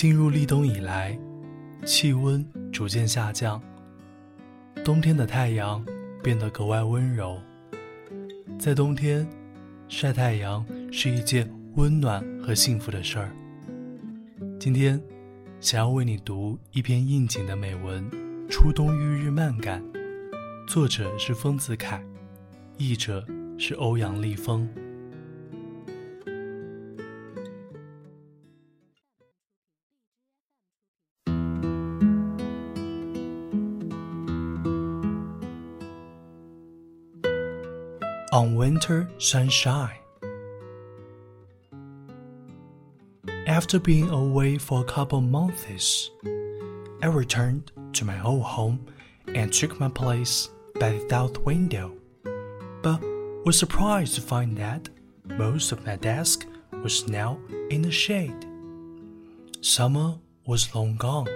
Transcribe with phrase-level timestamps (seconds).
[0.00, 1.14] 进入立冬以来，
[1.84, 2.42] 气温
[2.72, 3.60] 逐渐下降，
[4.82, 5.84] 冬天的太阳
[6.22, 7.38] 变得格外温柔。
[8.58, 9.28] 在冬天，
[9.88, 11.46] 晒太阳是一件
[11.76, 13.30] 温暖和幸福的事儿。
[14.58, 14.98] 今天，
[15.60, 18.02] 想要为你读一篇应景的美文
[18.48, 19.82] 《初冬遇日漫感》，
[20.66, 22.02] 作者是丰子恺，
[22.78, 23.22] 译者
[23.58, 24.66] 是欧阳立峰。
[38.40, 39.98] On winter sunshine.
[43.46, 46.10] After being away for a couple months,
[47.02, 48.86] I returned to my old home
[49.34, 50.48] and took my place
[50.78, 51.94] by the south window,
[52.80, 53.02] but
[53.44, 54.88] was surprised to find that
[55.26, 56.46] most of my desk
[56.82, 58.46] was now in the shade.
[59.60, 61.28] Summer was long gone,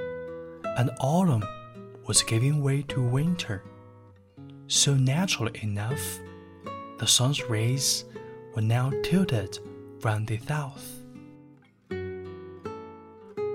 [0.79, 1.45] and autumn
[2.07, 3.63] was giving way to winter.
[4.69, 6.01] So naturally enough,
[6.99, 8.05] the sun's rays
[8.55, 9.59] were now tilted
[10.01, 11.01] from the south.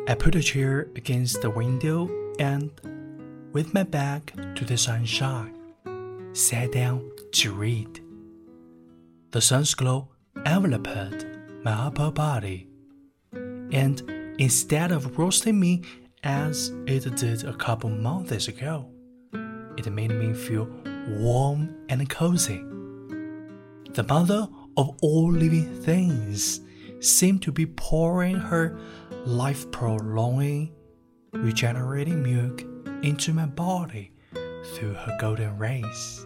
[0.07, 2.09] I put a chair against the window
[2.39, 2.71] and,
[3.53, 5.55] with my back to the sunshine,
[6.33, 8.01] sat down to read.
[9.31, 10.09] The sun's glow
[10.45, 11.25] enveloped
[11.63, 12.67] my upper body,
[13.31, 14.01] and
[14.39, 15.83] instead of roasting me
[16.23, 18.89] as it did a couple months ago,
[19.77, 20.67] it made me feel
[21.07, 22.63] warm and cozy
[23.93, 26.61] the mother of all living things,
[26.99, 28.77] seemed to be pouring her
[29.25, 30.71] life prolonging,
[31.33, 32.63] regenerating milk
[33.03, 34.11] into my body
[34.73, 36.25] through her golden rays.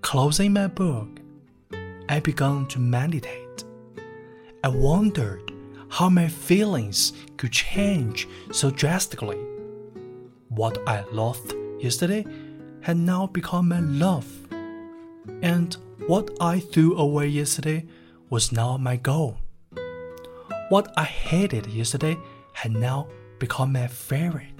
[0.00, 1.20] Closing my book,
[2.08, 3.64] I began to meditate.
[4.64, 5.52] I wondered
[5.90, 9.38] how my feelings could change so drastically.
[10.48, 12.24] What I loathed yesterday
[12.80, 14.37] had now become my love
[15.42, 17.86] and what I threw away yesterday
[18.30, 19.38] was now my goal.
[20.68, 22.18] What I hated yesterday
[22.52, 23.08] had now
[23.38, 24.52] become my favorite.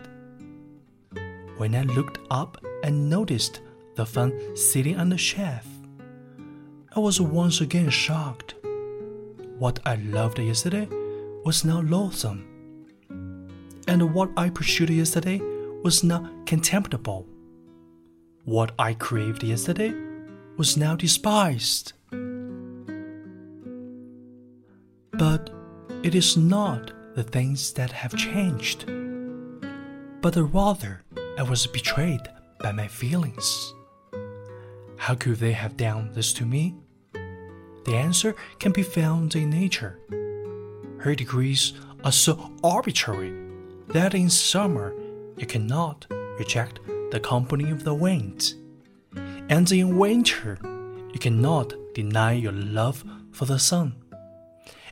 [1.56, 3.60] When I looked up and noticed
[3.96, 5.66] the fan sitting on the shelf,
[6.94, 8.54] I was once again shocked.
[9.58, 10.88] What I loved yesterday
[11.44, 12.44] was now loathsome,
[13.88, 15.40] and what I pursued yesterday
[15.82, 17.26] was now contemptible.
[18.44, 20.07] What I craved yesterday
[20.58, 21.92] was now despised.
[25.12, 25.50] But
[26.02, 28.86] it is not the things that have changed,
[30.20, 31.04] but rather
[31.38, 32.22] I was betrayed
[32.60, 33.72] by my feelings.
[34.96, 36.74] How could they have done this to me?
[37.84, 40.00] The answer can be found in nature.
[40.98, 43.32] Her degrees are so arbitrary
[43.86, 44.92] that in summer
[45.36, 46.80] you cannot reject
[47.12, 48.56] the company of the winds
[49.48, 50.58] and in winter,
[51.12, 53.94] you cannot deny your love for the sun.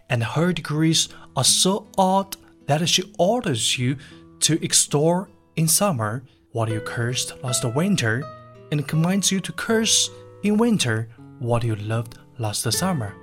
[0.08, 3.96] And her degrees are so odd that she orders you
[4.40, 6.22] to extol in summer
[6.52, 8.24] what you cursed last winter,
[8.72, 10.08] and commands you to curse
[10.42, 11.08] in winter
[11.38, 13.14] what you loved last summer.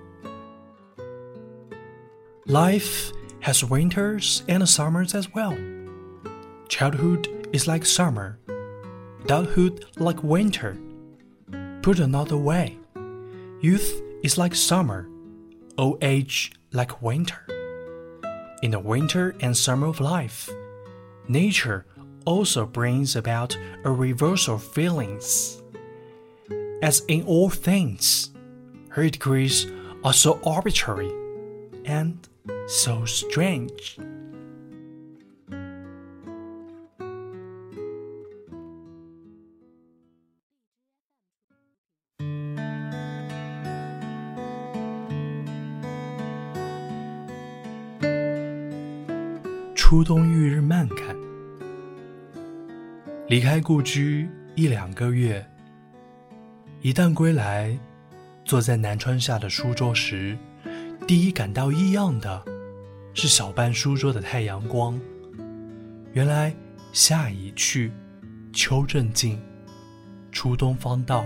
[2.45, 5.57] Life has winters and summers as well.
[6.67, 8.38] Childhood is like summer,
[9.23, 10.77] adulthood like winter
[11.83, 12.77] Put another way,
[13.59, 15.09] youth is like summer,
[15.77, 17.45] old age like winter.
[18.61, 20.49] In the winter and summer of life,
[21.27, 21.85] nature
[22.23, 25.61] also brings about a reversal of feelings.
[26.81, 28.31] As in all things,
[28.91, 29.67] her degrees
[30.05, 31.11] are so arbitrary
[31.83, 32.17] and
[32.66, 33.97] so strange.
[49.85, 51.14] 初冬遇日漫看。
[53.28, 55.46] 离开故居一两个月，
[56.80, 57.78] 一旦归来，
[58.46, 60.38] 坐在南窗下的书桌时，
[61.06, 62.41] 第一感到异样的
[63.14, 64.97] 是小半书桌的太阳光。
[66.14, 66.56] 原来
[66.94, 67.91] 夏已去，
[68.53, 69.38] 秋正近，
[70.32, 71.26] 初冬方到。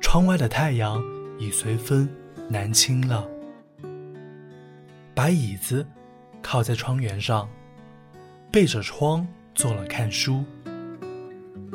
[0.00, 1.04] 窗外的太阳
[1.38, 2.08] 已随风
[2.48, 3.28] 南倾了，
[5.14, 5.86] 把椅子。
[6.42, 7.48] 靠在窗沿上，
[8.50, 10.44] 背着窗做了看书。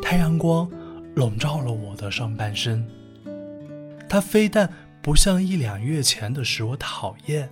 [0.01, 0.69] 太阳光
[1.15, 2.87] 笼罩了我的上半身，
[4.07, 4.71] 它非但
[5.01, 7.49] 不像一两月前的使我讨厌，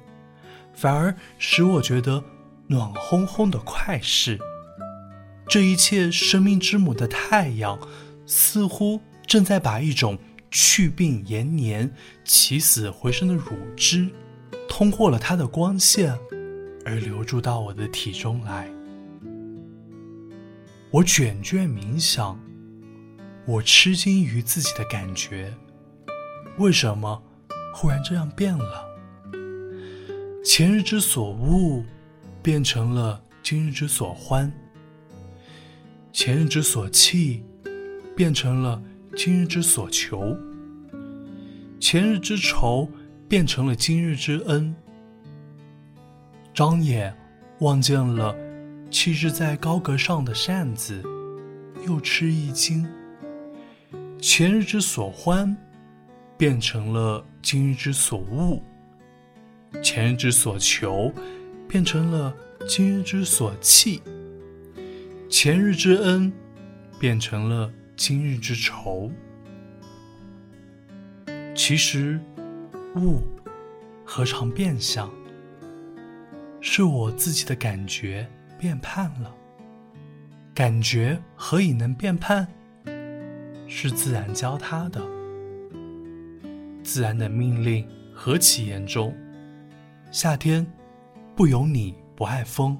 [0.73, 2.23] 反而使我觉得
[2.67, 4.37] 暖烘烘的快事。
[5.47, 7.79] 这一切，生命之母的太阳，
[8.25, 10.17] 似乎正在把一种
[10.49, 11.91] 去病延年、
[12.23, 14.09] 起死回生的乳汁，
[14.67, 16.17] 通过了它的光线，
[16.85, 18.69] 而流注到我的体中来。
[20.91, 22.39] 我卷卷冥想，
[23.45, 25.53] 我吃惊于自己的感觉，
[26.57, 27.21] 为什么
[27.73, 28.85] 忽然这样变了？
[30.45, 31.83] 前日之所恶，
[32.41, 34.49] 变成了今日之所欢；
[36.13, 37.43] 前日之所弃，
[38.15, 38.81] 变成了
[39.17, 40.37] 今日之所求；
[41.79, 42.87] 前日之仇，
[43.27, 44.73] 变成了今日之恩。
[46.55, 47.13] 张眼
[47.59, 48.33] 望见了。
[48.89, 51.03] 气质在高阁上的扇子，
[51.85, 52.87] 又吃一惊。
[54.21, 55.53] 前日之所欢，
[56.37, 58.61] 变成了今日之所恶；
[59.83, 61.11] 前日之所求，
[61.67, 62.33] 变成了
[62.65, 63.99] 今日之所弃；
[65.29, 66.31] 前日之恩，
[66.97, 69.11] 变成了今日之仇。
[71.53, 72.17] 其实，
[72.95, 73.19] 物
[74.05, 75.11] 何尝变相？
[76.67, 78.27] 是我自己的感觉。
[78.57, 79.35] 变胖了，
[80.53, 82.47] 感觉何以能变胖？
[83.67, 84.99] 是自然教他的。
[86.81, 89.15] 自然的命令何其严重！
[90.09, 90.65] 夏天
[91.35, 92.75] 不由你不爱风，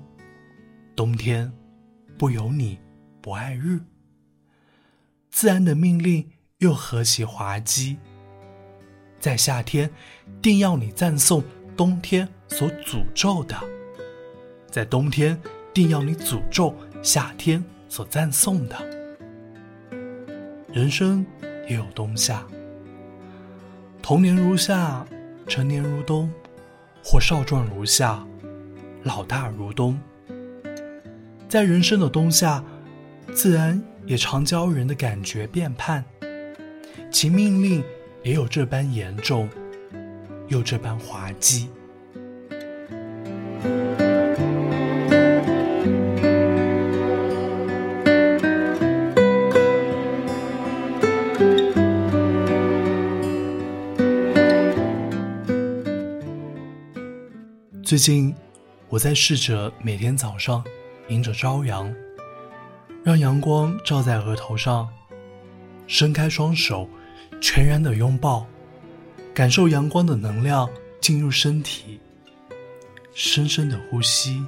[0.95, 1.51] 冬天
[2.17, 2.79] 不由你
[3.21, 3.79] 不爱日。
[5.29, 6.27] 自然的命令
[6.59, 7.97] 又何其滑稽！
[9.19, 9.91] 在夏天，
[10.41, 11.43] 定要你赞颂
[11.75, 13.57] 冬天所诅咒的；
[14.71, 15.37] 在冬天。
[15.73, 16.73] 定要你诅咒
[17.03, 18.77] 夏天所赞颂的。
[20.71, 21.25] 人生
[21.67, 22.47] 也有冬夏，
[24.01, 25.05] 童年如夏，
[25.49, 26.31] 成年如冬，
[27.03, 28.25] 或少壮如夏，
[29.03, 29.99] 老大如冬。
[31.49, 32.63] 在人生的冬夏，
[33.33, 36.05] 自然也常教人的感觉变叛，
[37.11, 37.83] 其命令
[38.23, 39.49] 也有这般严重，
[40.47, 41.69] 又这般滑稽。
[57.85, 58.35] 最近，
[58.89, 60.63] 我在试着每天早上
[61.07, 61.93] 迎着朝阳，
[63.03, 64.89] 让阳光照在额头上，
[65.85, 66.89] 伸开双手，
[67.39, 68.47] 全然的拥抱，
[69.35, 70.67] 感受阳光的能量
[70.99, 71.99] 进入身体，
[73.13, 74.43] 深深的呼吸，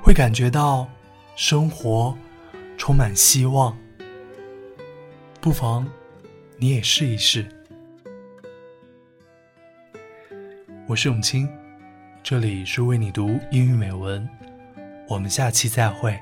[0.00, 0.88] 会感觉到
[1.36, 2.16] 生活
[2.78, 3.76] 充满希望。
[5.38, 5.86] 不妨
[6.56, 7.46] 你也试一试。
[10.90, 11.48] 我是永清，
[12.20, 14.28] 这里是为你读英语美文，
[15.06, 16.18] 我们下期再会。